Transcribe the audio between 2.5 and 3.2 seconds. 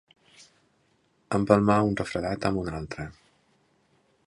amb un altre.